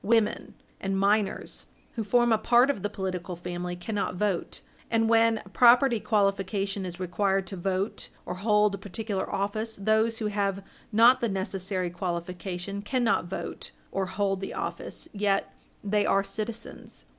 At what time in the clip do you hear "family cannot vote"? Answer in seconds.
3.35-4.61